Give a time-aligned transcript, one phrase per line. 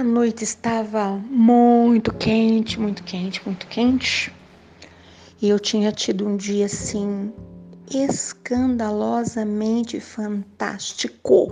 [0.00, 4.32] A noite estava muito quente, muito quente, muito quente.
[5.42, 7.30] E eu tinha tido um dia assim
[7.90, 11.48] escandalosamente fantástico.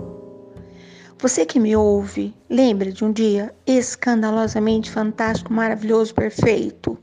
[1.19, 6.97] Você que me ouve, lembra de um dia escandalosamente fantástico, maravilhoso, perfeito?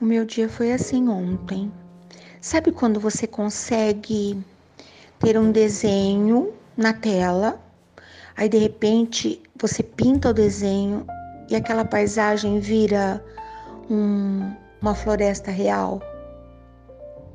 [0.00, 1.72] O meu dia foi assim ontem.
[2.40, 4.40] Sabe quando você consegue
[5.18, 7.60] ter um desenho na tela,
[8.36, 11.06] aí de repente você pinta o desenho
[11.48, 13.22] e aquela paisagem vira
[13.90, 14.50] um,
[14.80, 16.00] uma floresta real.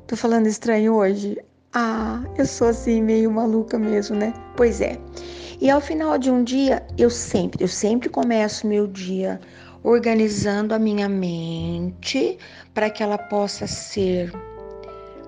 [0.06, 1.38] Tô falando estranho hoje?
[1.72, 4.32] Ah, eu sou assim meio maluca mesmo, né?
[4.56, 4.98] Pois é.
[5.60, 9.40] E ao final de um dia, eu sempre, eu sempre começo meu dia
[9.82, 12.38] organizando a minha mente
[12.74, 14.32] para que ela possa ser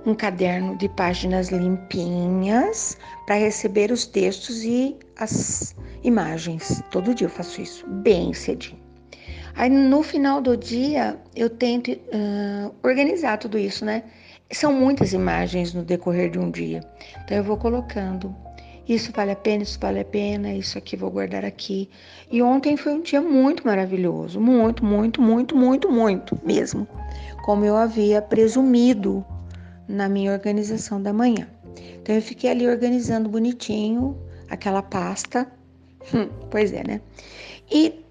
[0.07, 6.83] um caderno de páginas limpinhas para receber os textos e as imagens.
[6.91, 8.81] Todo dia eu faço isso, bem cedinho.
[9.57, 14.05] Aí no final do dia eu tento uh, organizar tudo isso, né?
[14.51, 16.81] São muitas imagens no decorrer de um dia.
[17.25, 18.35] Então eu vou colocando.
[18.89, 21.89] Isso vale a pena, isso vale a pena, isso aqui vou guardar aqui.
[22.31, 24.41] E ontem foi um dia muito maravilhoso.
[24.41, 26.89] Muito, muito, muito, muito, muito mesmo.
[27.45, 29.25] Como eu havia presumido
[29.91, 31.49] na minha organização da manhã.
[32.03, 34.17] Então eu fiquei ali organizando bonitinho
[34.49, 35.47] aquela pasta.
[36.15, 37.01] Hum, pois é, né?
[37.71, 38.05] E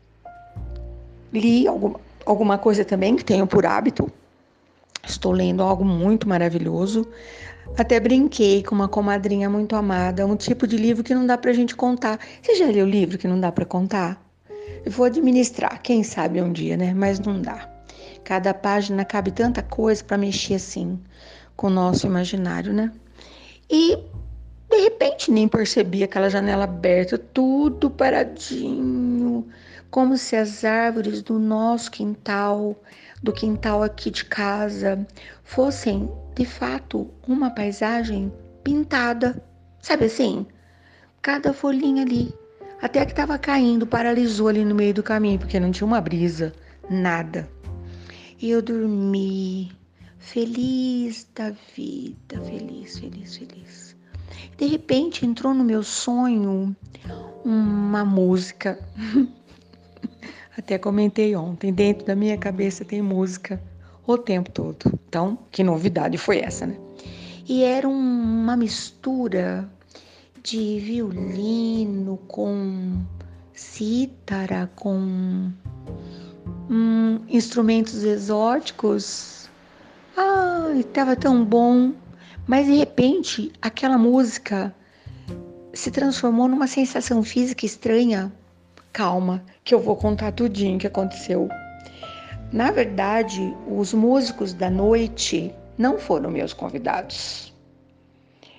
[1.33, 4.11] li alguma, alguma coisa também que tenho por hábito.
[5.05, 7.07] Estou lendo algo muito maravilhoso.
[7.77, 11.53] Até brinquei com uma comadrinha muito amada, um tipo de livro que não dá pra
[11.53, 12.19] gente contar.
[12.41, 14.21] Você já leu livro que não dá para contar?
[14.85, 16.93] Eu vou administrar, quem sabe um dia, né?
[16.93, 17.69] Mas não dá.
[18.23, 20.99] Cada página cabe tanta coisa para mexer assim
[21.59, 22.89] com o nosso imaginário, né?
[23.69, 23.97] E
[24.69, 29.45] de repente nem percebi aquela janela aberta, tudo paradinho,
[29.91, 32.77] como se as árvores do nosso quintal,
[33.21, 35.05] do quintal aqui de casa,
[35.43, 38.31] fossem de fato uma paisagem
[38.63, 39.43] pintada,
[39.81, 40.47] sabe assim?
[41.21, 42.33] Cada folhinha ali,
[42.81, 46.53] até que estava caindo, paralisou ali no meio do caminho, porque não tinha uma brisa,
[46.89, 47.49] nada.
[48.41, 49.73] E eu dormi,
[50.19, 53.95] feliz da vida, feliz, feliz, feliz.
[54.57, 56.75] De repente entrou no meu sonho
[57.43, 58.77] uma música.
[60.57, 63.61] Até comentei ontem, dentro da minha cabeça tem música
[64.05, 64.99] o tempo todo.
[65.07, 66.77] Então, que novidade foi essa, né?
[67.47, 69.67] E era uma mistura
[70.43, 73.01] de violino com
[73.53, 75.51] cítara, com
[76.69, 79.38] hum, instrumentos exóticos
[80.21, 81.93] Ai, estava tão bom.
[82.45, 84.75] Mas de repente, aquela música
[85.73, 88.29] se transformou numa sensação física estranha.
[88.91, 91.47] Calma, que eu vou contar tudinho que aconteceu.
[92.51, 97.53] Na verdade, os músicos da noite não foram meus convidados.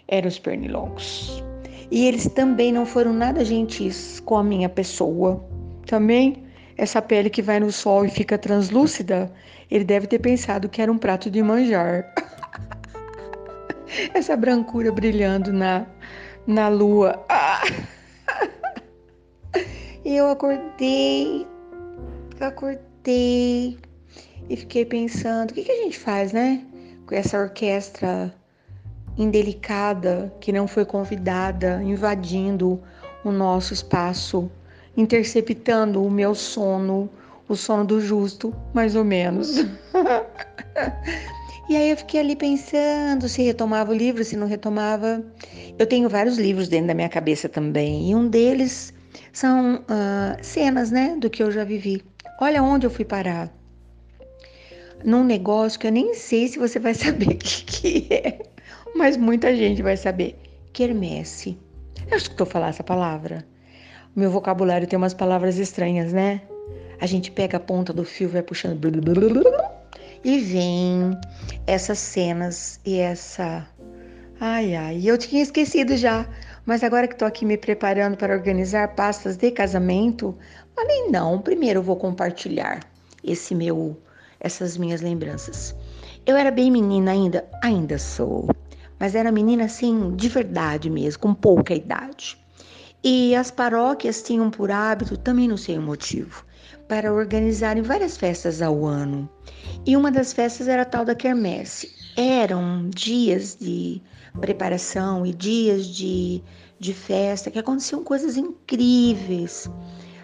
[0.09, 1.44] Eram os pernilongos.
[1.91, 5.44] E eles também não foram nada gentis com a minha pessoa.
[5.84, 6.42] Também
[6.77, 9.31] essa pele que vai no sol e fica translúcida,
[9.71, 12.13] ele deve ter pensado que era um prato de manjar.
[14.15, 15.87] essa brancura brilhando na,
[16.47, 17.25] na lua.
[20.05, 21.47] e eu acordei,
[22.41, 23.79] acordei
[24.49, 26.65] e fiquei pensando: o que, que a gente faz, né?
[27.07, 28.33] Com essa orquestra
[29.19, 32.81] indelicada que não foi convidada, invadindo
[33.25, 34.51] o nosso espaço
[34.97, 37.09] interceptando o meu sono,
[37.49, 39.56] o sono do justo, mais ou menos.
[41.69, 45.25] e aí eu fiquei ali pensando se retomava o livro, se não retomava.
[45.78, 48.93] Eu tenho vários livros dentro da minha cabeça também, e um deles
[49.33, 52.03] são uh, cenas, né, do que eu já vivi.
[52.41, 53.53] Olha onde eu fui parar.
[55.05, 58.39] Num negócio que eu nem sei se você vai saber o que, que é,
[58.95, 60.37] mas muita gente vai saber.
[60.72, 61.59] Quermesse.
[62.10, 63.45] Eu escutou falar essa palavra?
[64.15, 66.42] Meu vocabulário tem umas palavras estranhas, né?
[67.01, 68.78] A gente pega a ponta do fio, vai puxando
[70.24, 71.18] e vem
[71.66, 73.66] essas cenas e essa.
[74.41, 76.27] Ai, ai, eu tinha esquecido já,
[76.65, 80.36] mas agora que estou aqui me preparando para organizar pastas de casamento,
[80.74, 82.80] falei não, primeiro eu vou compartilhar
[83.22, 84.01] esse meu,
[84.41, 85.74] essas minhas lembranças.
[86.27, 88.48] Eu era bem menina ainda, ainda sou,
[88.98, 92.40] mas era menina assim de verdade mesmo, com pouca idade.
[93.03, 96.45] E as paróquias tinham por hábito, também não sei o motivo,
[96.87, 99.29] para organizarem várias festas ao ano.
[99.87, 101.91] E uma das festas era a tal da quermesse.
[102.15, 104.03] Eram dias de
[104.39, 106.43] preparação e dias de,
[106.79, 109.69] de festa que aconteciam coisas incríveis.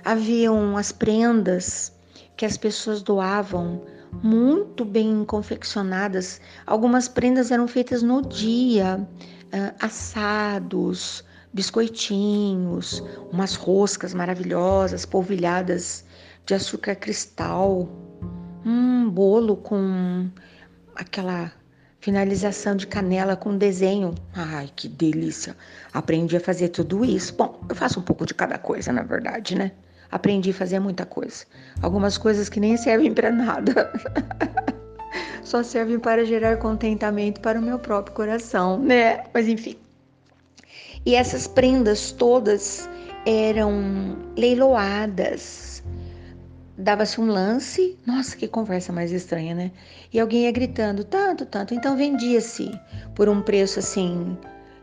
[0.04, 1.92] haviam as prendas
[2.36, 3.82] que as pessoas doavam
[4.22, 6.40] muito bem confeccionadas.
[6.66, 11.24] Algumas prendas eram feitas no dia, uh, assados,
[11.56, 16.04] biscoitinhos, umas roscas maravilhosas, polvilhadas
[16.44, 17.88] de açúcar cristal,
[18.64, 20.28] um bolo com
[20.94, 21.50] aquela
[21.98, 24.14] finalização de canela com desenho.
[24.34, 25.56] Ai, que delícia!
[25.94, 27.34] Aprendi a fazer tudo isso.
[27.34, 29.72] Bom, eu faço um pouco de cada coisa, na verdade, né?
[30.10, 31.46] Aprendi a fazer muita coisa.
[31.80, 33.90] Algumas coisas que nem servem para nada.
[35.42, 39.24] Só servem para gerar contentamento para o meu próprio coração, né?
[39.32, 39.85] Mas enfim.
[41.06, 42.90] E essas prendas todas
[43.24, 45.80] eram leiloadas.
[46.76, 49.70] Dava-se um lance, nossa, que conversa mais estranha, né?
[50.12, 51.72] E alguém ia gritando, tanto, tanto.
[51.72, 52.72] Então vendia-se
[53.14, 54.36] por um preço assim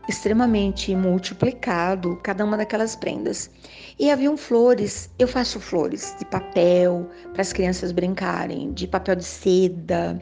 [0.08, 3.50] extremamente multiplicado cada uma daquelas prendas.
[3.98, 9.24] E haviam flores, eu faço flores de papel para as crianças brincarem, de papel de
[9.24, 10.20] seda,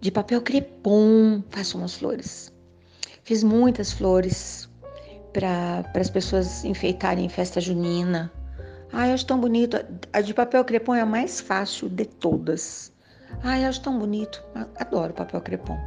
[0.00, 2.52] de papel crepom, faço umas flores.
[3.22, 4.68] Fiz muitas flores
[5.32, 8.30] para as pessoas enfeitarem festa junina.
[8.92, 9.78] Ai, eu acho tão bonito.
[10.12, 12.92] A de papel crepom é a mais fácil de todas.
[13.42, 14.44] Ai, eu acho tão bonito.
[14.78, 15.78] Adoro papel crepom.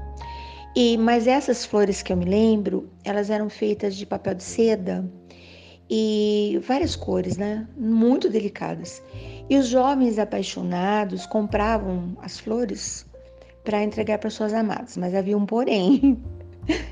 [0.75, 5.09] E, mas essas flores que eu me lembro, elas eram feitas de papel de seda
[5.89, 7.68] e várias cores, né?
[7.77, 9.01] Muito delicadas.
[9.50, 13.06] E os jovens apaixonados compravam as flores
[13.63, 16.21] para entregar para suas amadas, mas havia um porém.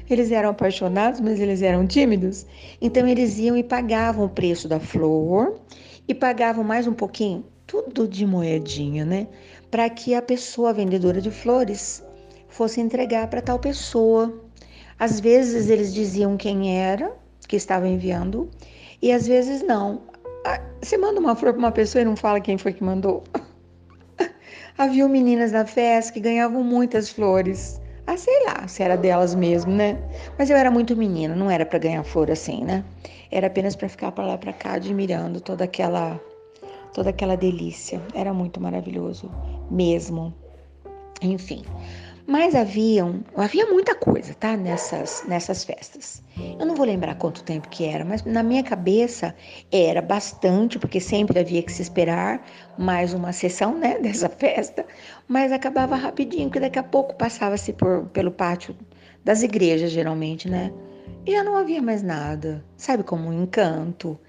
[0.09, 2.45] Eles eram apaixonados, mas eles eram tímidos.
[2.81, 5.59] Então eles iam e pagavam o preço da flor
[6.07, 9.27] e pagavam mais um pouquinho, tudo de moedinha, né?
[9.71, 12.03] Para que a pessoa a vendedora de flores
[12.47, 14.33] fosse entregar para tal pessoa.
[14.99, 17.11] Às vezes eles diziam quem era
[17.47, 18.49] que estava enviando
[19.01, 20.01] e às vezes não.
[20.45, 23.23] Ah, você manda uma flor para uma pessoa e não fala quem foi que mandou.
[24.77, 27.81] Havia meninas na festa que ganhavam muitas flores.
[28.13, 29.97] Ah, sei lá, se era delas mesmo, né?
[30.37, 32.85] Mas eu era muito menina, não era para ganhar flor assim, né?
[33.31, 36.21] Era apenas para ficar para lá para cá admirando toda aquela
[36.93, 37.99] toda aquela delícia.
[38.13, 39.31] Era muito maravilhoso
[39.71, 40.31] mesmo.
[41.23, 41.63] Enfim,
[42.25, 44.55] mas haviam, havia muita coisa, tá?
[44.55, 46.23] Nessas, nessas festas.
[46.59, 49.35] Eu não vou lembrar quanto tempo que era, mas na minha cabeça
[49.71, 52.45] era bastante, porque sempre havia que se esperar
[52.77, 54.85] mais uma sessão, né, dessa festa.
[55.27, 57.75] Mas acabava rapidinho, porque daqui a pouco passava-se
[58.13, 58.75] pelo pátio
[59.23, 60.71] das igrejas, geralmente, né?
[61.25, 62.63] E já não havia mais nada.
[62.77, 64.19] Sabe como um encanto,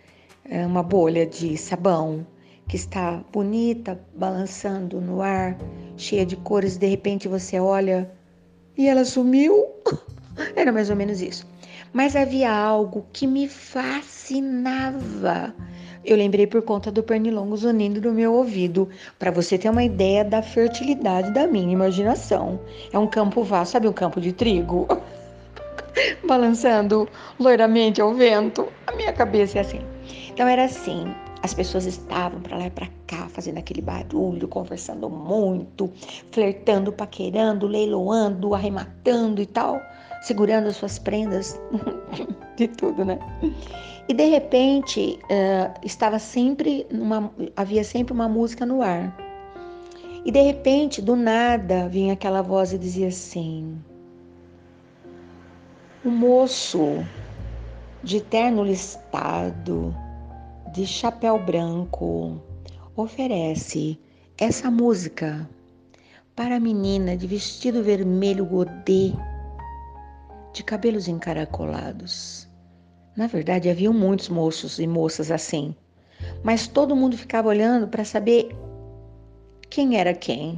[0.44, 2.26] é, uma bolha de sabão
[2.69, 5.57] que está bonita, balançando no ar,
[5.97, 8.11] cheia de cores, de repente você olha
[8.77, 9.67] e ela sumiu.
[10.57, 11.47] Era mais ou menos isso.
[11.93, 14.85] Mas havia algo que me fascinava.
[16.05, 18.89] Eu lembrei por conta do pernilongo zunindo no meu ouvido,
[19.19, 22.61] para você ter uma ideia da fertilidade da minha imaginação.
[22.93, 24.87] É um campo vasto, sabe um campo de trigo?
[26.27, 27.09] Balançando
[27.39, 28.69] loiramente ao vento.
[28.87, 29.81] A minha cabeça é assim.
[30.29, 35.11] Então era assim, as pessoas estavam para lá e para cá, fazendo aquele barulho, conversando
[35.11, 35.93] muito,
[36.32, 39.79] flertando, paquerando, leiloando, arrematando e tal,
[40.22, 41.60] segurando as suas prendas,
[42.56, 43.19] de tudo, né?
[44.08, 49.15] E de repente uh, estava sempre uma, havia sempre uma música no ar.
[50.24, 53.79] E de repente, do nada, vinha aquela voz e dizia assim:
[56.03, 57.05] O moço
[58.03, 59.94] de terno listado,
[60.75, 62.43] de chapéu branco
[62.97, 63.97] oferece
[64.37, 65.49] essa música
[66.35, 69.13] para a menina de vestido vermelho godê,
[70.53, 72.49] de cabelos encaracolados.
[73.17, 75.77] Na verdade, haviam muitos moços e moças assim,
[76.43, 78.49] mas todo mundo ficava olhando para saber
[79.71, 80.57] quem era quem.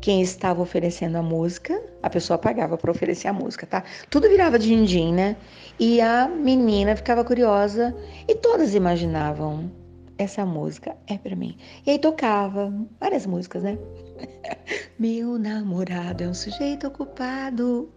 [0.00, 3.82] Quem estava oferecendo a música, a pessoa pagava para oferecer a música, tá?
[4.10, 5.36] Tudo virava din-din, né?
[5.78, 7.94] E a menina ficava curiosa
[8.26, 9.70] e todas imaginavam
[10.18, 11.56] essa música é para mim.
[11.86, 13.78] E aí tocava várias músicas, né?
[14.98, 17.88] Meu namorado é um sujeito ocupado,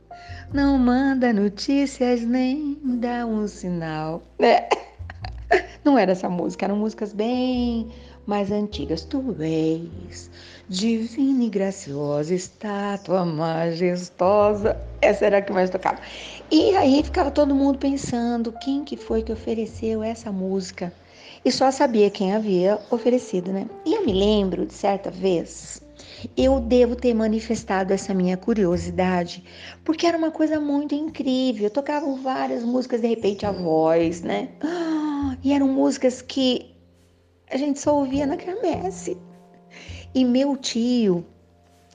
[0.53, 4.21] não manda notícias nem dá um sinal.
[4.39, 4.69] É.
[5.83, 7.89] Não era essa música, eram músicas bem
[8.31, 9.03] mais antigas.
[9.03, 10.31] Tu és
[10.69, 14.77] divina e graciosa, estátua majestosa.
[15.01, 15.99] Essa era a que mais tocava.
[16.49, 20.93] E aí ficava todo mundo pensando quem que foi que ofereceu essa música.
[21.43, 23.67] E só sabia quem havia oferecido, né?
[23.85, 25.81] E eu me lembro de certa vez,
[26.37, 29.43] eu devo ter manifestado essa minha curiosidade,
[29.83, 31.69] porque era uma coisa muito incrível.
[31.69, 34.49] Tocavam várias músicas, de repente a voz, né?
[35.43, 36.70] E eram músicas que
[37.51, 39.17] a gente só ouvia na quermesse.
[40.15, 41.25] E meu tio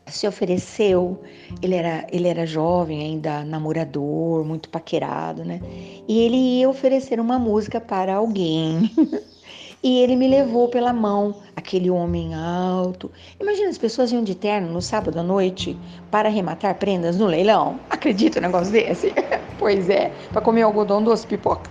[0.07, 1.21] se ofereceu,
[1.61, 5.61] ele era, ele era jovem ainda, namorador, muito paquerado, né?
[6.07, 8.91] E ele ia oferecer uma música para alguém.
[9.83, 13.11] e ele me levou pela mão, aquele homem alto.
[13.41, 15.77] Imagina as pessoas iam de terno no sábado à noite
[16.11, 17.81] para arrematar prendas no leilão.
[17.91, 19.13] Acredita um negócio desse?
[19.59, 21.69] pois é, para comer algodão doce, pipoca.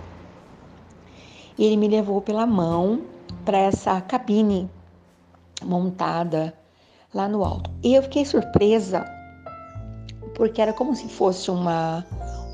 [1.58, 3.15] E ele me levou pela mão
[3.46, 4.68] para essa cabine
[5.64, 6.52] montada
[7.14, 7.70] lá no alto.
[7.82, 9.04] E eu fiquei surpresa
[10.34, 12.04] porque era como se fosse uma,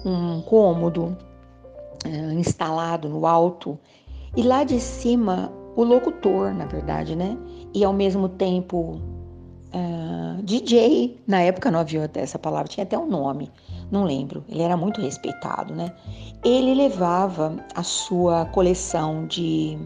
[0.04, 1.16] um cômodo
[2.06, 3.76] uh, instalado no alto
[4.36, 7.36] e lá de cima o locutor, na verdade, né?
[7.74, 9.00] E ao mesmo tempo
[9.72, 13.50] uh, eh, DJ, na época não havia essa palavra, tinha até um nome,
[13.90, 14.44] não lembro.
[14.50, 15.90] Ele era muito respeitado, né?
[16.44, 19.78] Ele levava a sua coleção de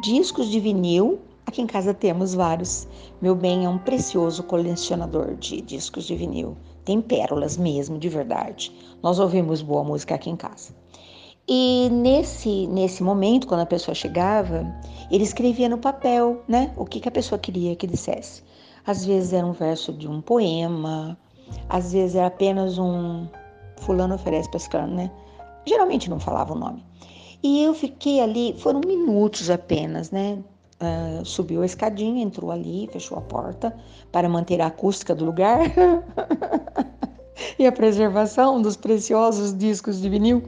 [0.00, 2.88] discos de vinil Aqui em casa temos vários.
[3.20, 6.56] Meu bem é um precioso colecionador de discos de vinil.
[6.84, 8.72] Tem pérolas mesmo, de verdade.
[9.02, 10.74] Nós ouvimos boa música aqui em casa.
[11.46, 14.64] E nesse, nesse momento, quando a pessoa chegava,
[15.10, 16.72] ele escrevia no papel, né?
[16.76, 18.42] O que, que a pessoa queria que dissesse.
[18.86, 21.18] Às vezes era um verso de um poema,
[21.68, 23.26] às vezes era apenas um
[23.78, 25.10] fulano oferece para né?
[25.66, 26.84] Geralmente não falava o nome.
[27.42, 30.38] E eu fiquei ali, foram minutos apenas, né?
[30.80, 33.76] Uh, subiu a escadinha, entrou ali, fechou a porta
[34.10, 35.60] para manter a acústica do lugar
[37.58, 40.42] e a preservação dos preciosos discos de vinil.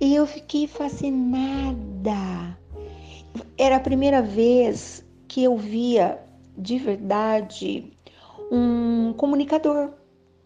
[0.00, 2.56] E eu fiquei fascinada.
[3.56, 6.18] Era a primeira vez que eu via
[6.56, 7.92] de verdade
[8.50, 9.90] um comunicador,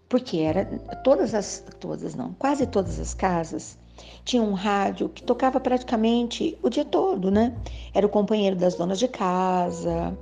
[0.09, 0.65] porque era
[1.03, 3.77] todas as todas não, quase todas as casas
[4.25, 7.55] tinha um rádio que tocava praticamente o dia todo, né?
[7.95, 10.17] Era o companheiro das donas de casa.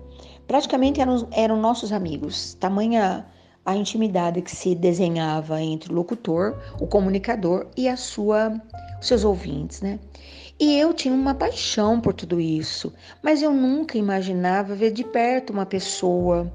[0.47, 2.55] Praticamente eram, eram nossos amigos.
[2.55, 3.27] Tamanha
[3.65, 8.53] a intimidade que se desenhava entre o locutor, o comunicador e a sua,
[9.01, 9.99] os seus ouvintes, né?
[10.61, 15.53] E eu tinha uma paixão por tudo isso, mas eu nunca imaginava ver de perto
[15.53, 16.53] uma pessoa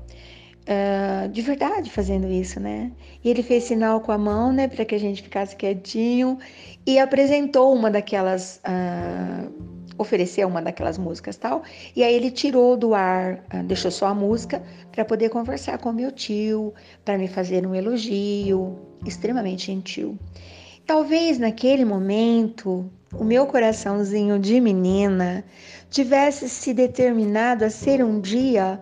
[0.70, 2.92] uh, de verdade fazendo isso, né?
[3.24, 6.38] E ele fez sinal com a mão, né, para que a gente ficasse quietinho
[6.86, 9.52] e apresentou uma daquelas, uh,
[9.98, 11.64] ofereceu uma daquelas músicas tal.
[11.96, 14.62] E aí ele tirou do ar, uh, deixou só a música
[14.92, 16.74] para poder conversar com meu tio,
[17.04, 20.18] para me fazer um elogio, extremamente gentil.
[20.86, 25.44] Talvez naquele momento o meu coraçãozinho de menina
[25.90, 28.80] tivesse se determinado a ser um dia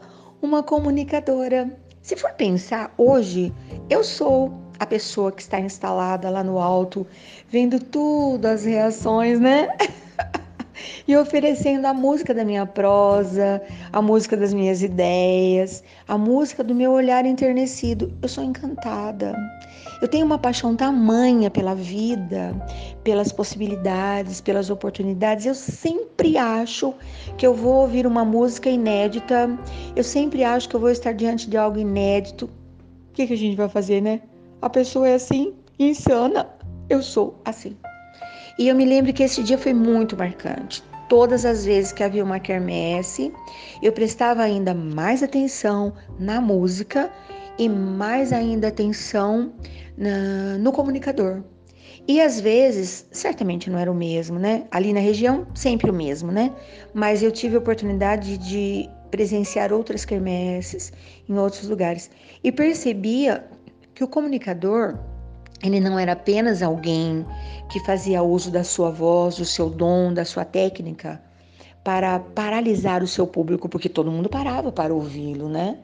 [0.47, 1.69] uma comunicadora.
[2.01, 3.53] Se for pensar, hoje
[3.89, 7.05] eu sou a pessoa que está instalada lá no alto,
[7.49, 9.67] vendo tudo, as reações, né?
[11.05, 13.61] e oferecendo a música da minha prosa,
[13.91, 18.13] a música das minhas ideias, a música do meu olhar enternecido.
[18.21, 19.35] Eu sou encantada.
[20.01, 22.55] Eu tenho uma paixão tamanha pela vida,
[23.03, 25.45] pelas possibilidades, pelas oportunidades.
[25.45, 26.93] Eu sempre acho
[27.37, 29.49] que eu vou ouvir uma música inédita,
[29.95, 32.45] eu sempre acho que eu vou estar diante de algo inédito.
[32.45, 34.21] O que, que a gente vai fazer, né?
[34.61, 36.47] A pessoa é assim, insana.
[36.89, 37.75] Eu sou assim.
[38.59, 42.23] E eu me lembro que esse dia foi muito marcante todas as vezes que havia
[42.23, 43.33] uma quermesse,
[43.81, 47.11] eu prestava ainda mais atenção na música
[47.57, 49.53] e mais ainda atenção
[49.97, 51.43] na, no comunicador.
[52.07, 54.65] E às vezes, certamente não era o mesmo, né?
[54.71, 56.53] Ali na região, sempre o mesmo, né?
[56.93, 60.93] Mas eu tive a oportunidade de presenciar outras quermesses
[61.27, 62.09] em outros lugares
[62.43, 63.45] e percebia
[63.93, 64.97] que o comunicador
[65.63, 67.25] ele não era apenas alguém
[67.69, 71.21] que fazia uso da sua voz, do seu dom, da sua técnica
[71.83, 75.79] para paralisar o seu público, porque todo mundo parava para ouvi-lo, né?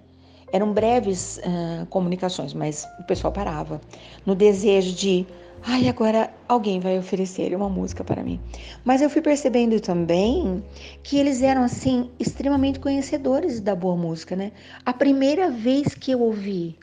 [0.54, 3.82] Eram breves uh, comunicações, mas o pessoal parava
[4.26, 5.28] no desejo de,
[5.64, 8.40] ai, agora alguém vai oferecer uma música para mim.
[8.86, 10.64] Mas eu fui percebendo também
[11.04, 14.54] que eles eram assim extremamente conhecedores da boa música, né?
[14.86, 16.78] A primeira vez que eu ouvi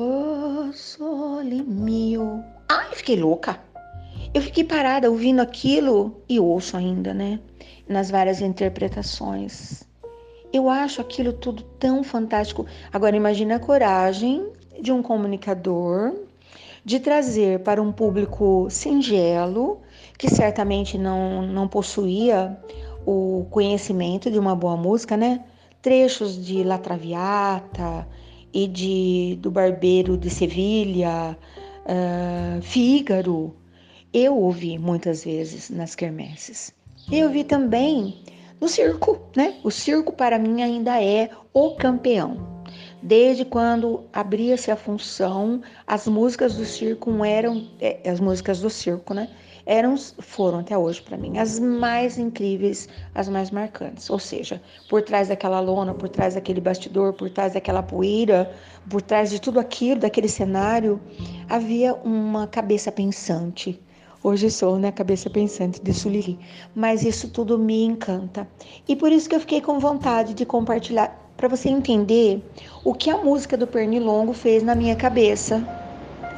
[0.00, 2.44] Oh, sole mio.
[2.68, 3.58] Ai, fiquei louca.
[4.32, 7.40] Eu fiquei parada ouvindo aquilo e ouço ainda, né?
[7.88, 9.87] Nas várias interpretações.
[10.52, 12.66] Eu acho aquilo tudo tão fantástico.
[12.92, 14.46] Agora imagine a coragem
[14.80, 16.14] de um comunicador
[16.84, 19.80] de trazer para um público singelo,
[20.16, 22.58] que certamente não, não possuía
[23.04, 25.44] o conhecimento de uma boa música, né?
[25.82, 28.06] Trechos de La Traviata,
[28.52, 31.36] e de, do Barbeiro de Sevilha,
[31.84, 33.54] uh, Fígaro,
[34.12, 36.72] eu ouvi muitas vezes nas quermesses.
[37.10, 38.22] Eu ouvi também
[38.60, 39.56] no circo, né?
[39.62, 42.58] O circo para mim ainda é o campeão.
[43.02, 49.14] Desde quando abria-se a função, as músicas do circo eram é, as músicas do circo,
[49.14, 49.28] né?
[49.64, 54.10] Eram foram até hoje para mim as mais incríveis, as mais marcantes.
[54.10, 58.52] Ou seja, por trás daquela lona, por trás daquele bastidor, por trás daquela poeira,
[58.90, 61.00] por trás de tudo aquilo, daquele cenário,
[61.48, 63.80] havia uma cabeça pensante.
[64.28, 66.38] Hoje sou, né, cabeça pensante de Sulili,
[66.74, 68.46] mas isso tudo me encanta.
[68.86, 72.46] E por isso que eu fiquei com vontade de compartilhar para você entender
[72.84, 75.66] o que a música do Pernilongo fez na minha cabeça.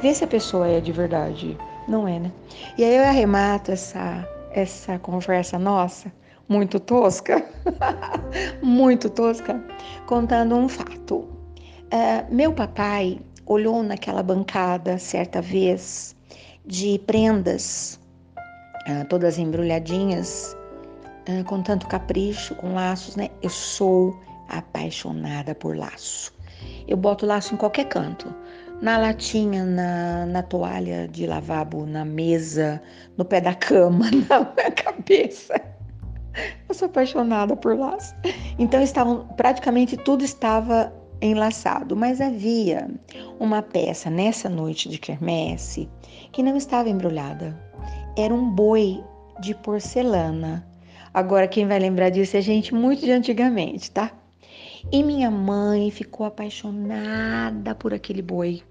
[0.01, 1.57] Vê se a pessoa é de verdade.
[1.85, 2.31] Não é, né?
[2.77, 6.09] E aí eu arremato essa, essa conversa nossa,
[6.47, 7.45] muito tosca,
[8.63, 9.61] muito tosca,
[10.05, 11.17] contando um fato.
[11.17, 16.15] Uh, meu papai olhou naquela bancada certa vez
[16.65, 17.99] de prendas,
[18.87, 20.55] uh, todas embrulhadinhas,
[21.29, 23.29] uh, com tanto capricho, com laços, né?
[23.41, 24.17] Eu sou
[24.49, 26.33] apaixonada por laço.
[26.87, 28.33] Eu boto laço em qualquer canto.
[28.81, 32.81] Na latinha, na, na toalha de lavabo, na mesa,
[33.17, 35.53] no pé da cama, na cabeça.
[36.67, 38.15] Eu sou apaixonada por laço.
[38.57, 42.89] Então estavam praticamente tudo estava enlaçado, mas havia
[43.39, 45.87] uma peça nessa noite de quermesse
[46.31, 47.57] que não estava embrulhada.
[48.17, 49.03] Era um boi
[49.39, 50.67] de porcelana.
[51.13, 54.11] Agora quem vai lembrar disso é gente muito de antigamente, tá?
[54.91, 58.61] E minha mãe ficou apaixonada por aquele boi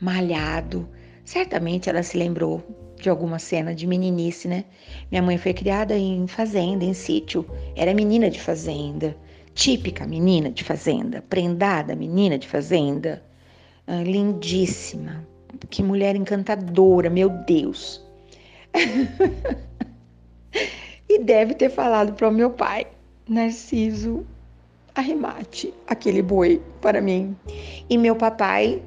[0.00, 0.88] malhado.
[1.24, 2.62] Certamente ela se lembrou
[2.96, 4.64] de alguma cena de meninice, né?
[5.10, 7.44] Minha mãe foi criada em fazenda, em sítio.
[7.76, 9.16] Era menina de fazenda,
[9.58, 13.20] típica menina de fazenda, prendada menina de fazenda.
[13.88, 15.26] Ah, lindíssima.
[15.68, 18.00] Que mulher encantadora, meu Deus.
[21.08, 22.86] e deve ter falado para o meu pai,
[23.28, 24.24] Narciso,
[24.94, 27.36] arremate aquele boi para mim.
[27.90, 28.80] E meu papai,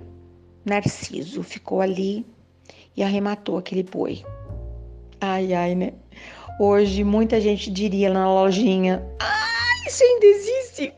[0.63, 2.25] Narciso, ficou ali
[2.95, 4.23] e arrematou aquele boi.
[5.19, 5.91] Ai, ai, né?
[6.59, 9.40] Hoje muita gente diria na lojinha: Ah,
[9.85, 10.93] isso ainda existe!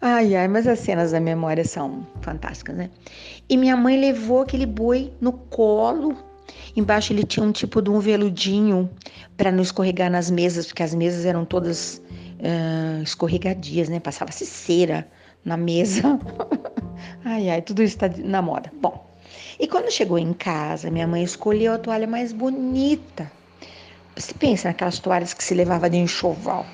[0.00, 2.90] Ai, ai, mas as cenas da memória são fantásticas, né?
[3.48, 6.16] E minha mãe levou aquele boi no colo.
[6.74, 8.90] Embaixo ele tinha um tipo de um veludinho
[9.36, 12.02] para não escorregar nas mesas, porque as mesas eram todas
[12.40, 14.00] uh, escorregadias, né?
[14.00, 15.06] Passava-se cera
[15.44, 16.18] na mesa.
[17.24, 18.72] ai, ai, tudo isso está na moda.
[18.80, 19.08] Bom,
[19.60, 23.30] e quando chegou em casa, minha mãe escolheu a toalha mais bonita.
[24.16, 26.66] Você pensa naquelas toalhas que se levava de enxoval.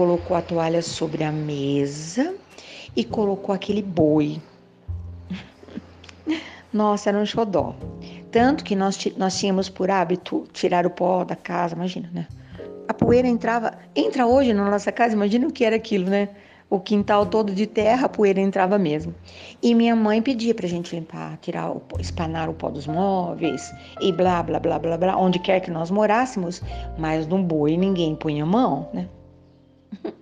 [0.00, 2.34] Colocou a toalha sobre a mesa
[2.96, 4.40] e colocou aquele boi.
[6.72, 7.74] Nossa, era um xodó.
[8.32, 12.26] Tanto que nós, nós tínhamos por hábito tirar o pó da casa, imagina, né?
[12.88, 16.30] a poeira entrava, entra hoje na nossa casa, imagina o que era aquilo, né?
[16.70, 19.14] O quintal todo de terra, a poeira entrava mesmo.
[19.62, 24.10] E minha mãe pedia pra gente limpar, tirar, o, espanar o pó dos móveis e
[24.10, 26.62] blá, blá, blá, blá, blá, onde quer que nós morássemos,
[26.96, 29.06] mas no boi ninguém punha mão, né?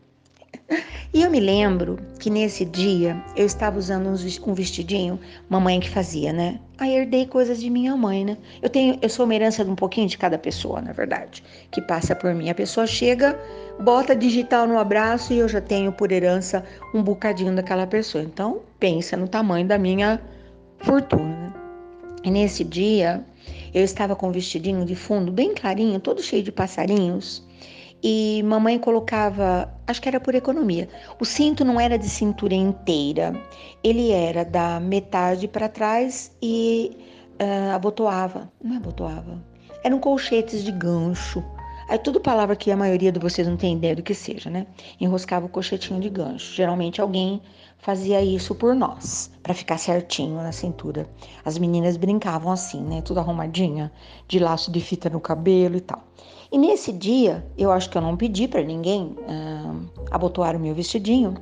[1.13, 6.33] E eu me lembro que nesse dia eu estava usando um vestidinho, mamãe que fazia,
[6.35, 6.61] né?
[6.77, 8.37] Aí herdei coisas de minha mãe, né?
[8.61, 11.81] Eu tenho, eu sou uma herança de um pouquinho de cada pessoa, na verdade, que
[11.81, 12.51] passa por mim.
[12.51, 13.41] A pessoa chega,
[13.81, 16.63] bota digital no abraço e eu já tenho por herança
[16.95, 18.23] um bocadinho daquela pessoa.
[18.23, 20.21] Então, pensa no tamanho da minha
[20.81, 21.53] fortuna, né?
[22.23, 23.25] E nesse dia
[23.73, 27.48] eu estava com um vestidinho de fundo bem clarinho, todo cheio de passarinhos
[28.03, 30.89] e mamãe colocava, acho que era por economia.
[31.21, 33.33] O cinto não era de cintura inteira,
[33.83, 36.97] ele era da metade para trás e
[37.41, 38.51] uh, abotoava.
[38.63, 39.43] Não é abotoava,
[39.83, 41.43] eram colchetes de gancho.
[41.89, 44.67] Aí tudo palavra que a maioria de vocês não tem ideia do que seja, né?
[45.01, 46.55] Enroscava o colchetinho de gancho.
[46.55, 47.41] Geralmente alguém
[47.79, 51.09] fazia isso por nós, para ficar certinho na cintura.
[51.45, 53.01] As meninas brincavam assim, né?
[53.01, 53.91] Tudo arrumadinha,
[54.27, 56.05] de laço de fita no cabelo e tal.
[56.51, 60.75] E nesse dia, eu acho que eu não pedi para ninguém uh, abotoar o meu
[60.75, 61.35] vestidinho,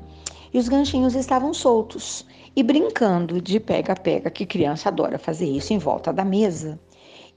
[0.53, 2.27] e os ganchinhos estavam soltos.
[2.57, 6.81] E brincando de pega-pega, que criança adora fazer isso em volta da mesa,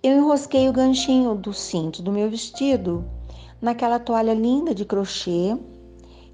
[0.01, 3.05] eu enrosquei o ganchinho do cinto do meu vestido
[3.61, 5.57] naquela toalha linda de crochê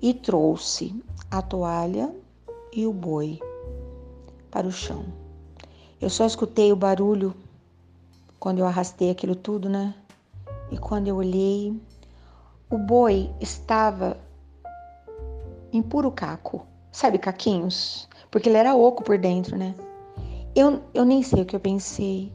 [0.02, 0.96] e trouxe
[1.32, 2.16] a toalha
[2.72, 3.40] e o boi
[4.52, 5.04] para o chão.
[6.00, 7.34] Eu só escutei o barulho
[8.40, 9.96] quando eu arrastei aquilo tudo, né?
[10.72, 11.74] E quando eu olhei,
[12.70, 14.18] o boi estava
[15.72, 16.66] em puro caco.
[16.92, 18.08] Sabe, caquinhos?
[18.32, 19.76] Porque ele era oco por dentro, né?
[20.56, 22.32] Eu, eu nem sei o que eu pensei.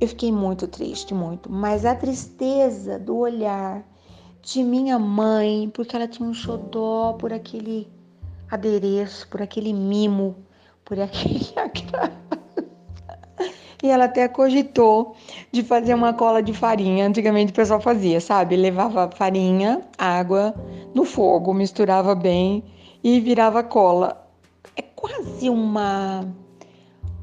[0.00, 1.50] Eu fiquei muito triste, muito.
[1.50, 3.84] Mas a tristeza do olhar
[4.42, 7.88] de minha mãe, porque ela tinha um xodó por aquele
[8.50, 10.36] adereço, por aquele mimo,
[10.84, 11.40] por aquele
[13.82, 15.14] E ela até cogitou
[15.52, 17.06] de fazer uma cola de farinha.
[17.06, 18.56] Antigamente o pessoal fazia, sabe?
[18.56, 20.54] Levava farinha, água
[20.94, 22.64] no fogo, misturava bem
[23.04, 24.26] e virava cola.
[24.76, 26.24] É quase uma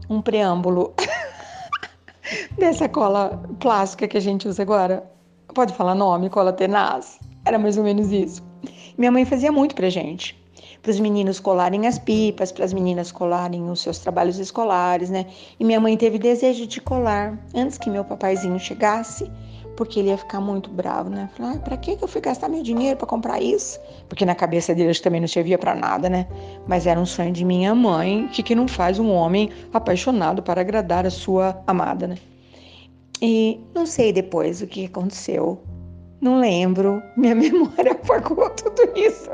[0.10, 0.93] um preâmbulo
[2.58, 5.10] dessa cola plástica que a gente usa agora.
[5.54, 7.19] Pode falar nome, cola tenaz.
[7.45, 8.43] Era mais ou menos isso.
[8.97, 10.42] Minha mãe fazia muito pra gente.
[10.83, 15.25] Para os meninos colarem as pipas, para as meninas colarem os seus trabalhos escolares, né?
[15.57, 19.31] E minha mãe teve desejo de colar antes que meu papaizinho chegasse,
[19.77, 21.29] porque ele ia ficar muito bravo, né?
[21.37, 23.79] Falar, ah, para que eu fui gastar meu dinheiro para comprar isso?
[24.09, 26.27] Porque na cabeça dele também não servia para nada, né?
[26.67, 30.59] Mas era um sonho de minha mãe, que que não faz um homem apaixonado para
[30.59, 32.17] agradar a sua amada, né?
[33.21, 35.63] E não sei depois o que aconteceu.
[36.19, 37.01] Não lembro.
[37.15, 39.29] Minha memória apagou tudo isso.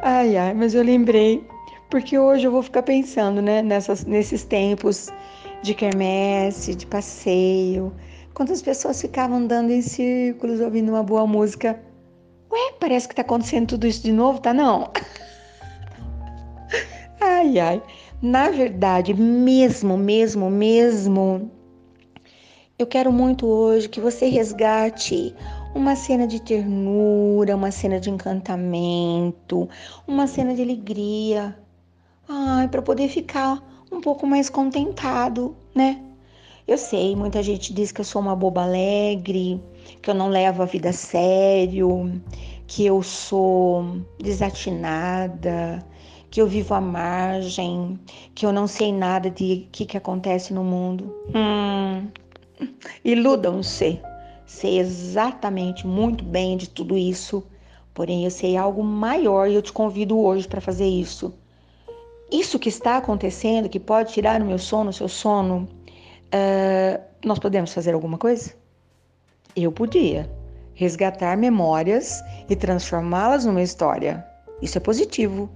[0.00, 1.46] Ai, ai, mas eu lembrei.
[1.90, 3.62] Porque hoje eu vou ficar pensando, né?
[3.62, 5.08] Nessas, nesses tempos
[5.62, 7.94] de quermesse, de passeio.
[8.34, 11.80] Quantas pessoas ficavam andando em círculos ouvindo uma boa música.
[12.52, 14.90] Ué, parece que tá acontecendo tudo isso de novo, tá não?
[17.20, 17.82] Ai, ai.
[18.20, 21.50] Na verdade, mesmo, mesmo, mesmo,
[22.78, 25.34] eu quero muito hoje que você resgate
[25.76, 29.68] uma cena de ternura, uma cena de encantamento,
[30.08, 31.56] uma cena de alegria.
[32.26, 33.62] Ai, para poder ficar
[33.92, 36.02] um pouco mais contentado, né?
[36.66, 39.62] Eu sei, muita gente diz que eu sou uma boba alegre,
[40.02, 42.20] que eu não levo a vida a sério,
[42.66, 45.86] que eu sou desatinada,
[46.30, 48.00] que eu vivo à margem,
[48.34, 51.14] que eu não sei nada de que que acontece no mundo.
[51.34, 52.08] Hum,
[53.04, 54.00] Iludam-se.
[54.46, 57.44] Sei exatamente muito bem de tudo isso,
[57.92, 61.34] porém eu sei algo maior e eu te convido hoje para fazer isso.
[62.30, 65.68] Isso que está acontecendo, que pode tirar o meu sono, o seu sono,
[66.26, 68.54] uh, nós podemos fazer alguma coisa?
[69.54, 70.30] Eu podia
[70.74, 74.24] resgatar memórias e transformá-las numa história.
[74.60, 75.50] Isso é positivo.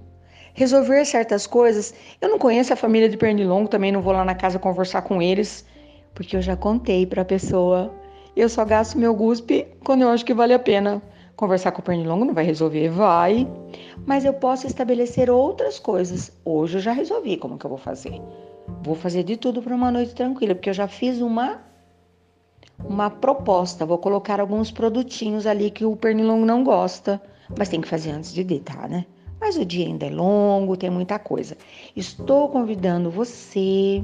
[0.53, 1.93] Resolver certas coisas.
[2.19, 5.21] Eu não conheço a família de Pernilongo, também não vou lá na casa conversar com
[5.21, 5.65] eles
[6.13, 7.93] porque eu já contei para a pessoa.
[8.35, 11.01] Eu só gasto meu guspe quando eu acho que vale a pena.
[11.35, 13.47] Conversar com o pernilongo não vai resolver, vai.
[14.05, 16.31] Mas eu posso estabelecer outras coisas.
[16.45, 18.21] Hoje eu já resolvi como que eu vou fazer.
[18.83, 21.61] Vou fazer de tudo para uma noite tranquila, porque eu já fiz uma
[22.83, 23.85] uma proposta.
[23.85, 27.21] Vou colocar alguns produtinhos ali que o pernilongo não gosta,
[27.57, 29.05] mas tem que fazer antes de deitar, né?
[29.39, 31.57] Mas o dia ainda é longo, tem muita coisa.
[31.95, 34.03] Estou convidando você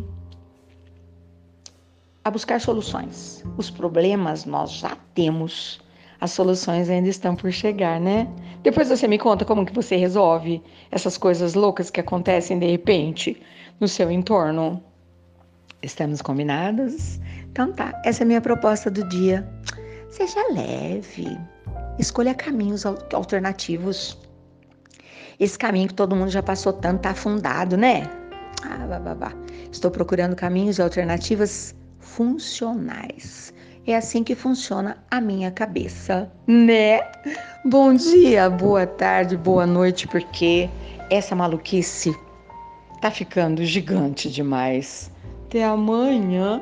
[2.28, 3.44] a buscar soluções.
[3.58, 5.80] Os problemas nós já temos,
[6.20, 8.28] as soluções ainda estão por chegar, né?
[8.64, 10.62] Depois você me conta como que você resolve
[10.92, 13.42] essas coisas loucas que acontecem de repente
[13.80, 14.84] no seu entorno.
[15.82, 17.20] Estamos combinados?
[17.52, 19.48] Então tá, essa é a minha proposta do dia.
[20.10, 21.38] Seja leve,
[21.98, 24.18] escolha caminhos alternativos.
[25.40, 28.10] Esse caminho que todo mundo já passou tanto tá afundado, né?
[28.64, 29.34] Ah, bah, bah, bah.
[29.72, 31.76] Estou procurando caminhos e alternativas
[32.08, 33.54] funcionais.
[33.86, 37.00] É assim que funciona a minha cabeça, né?
[37.64, 40.70] Bom dia, boa tarde, boa noite, porque
[41.10, 42.14] essa maluquice
[43.02, 45.12] tá ficando gigante demais.
[45.46, 46.62] Até amanhã.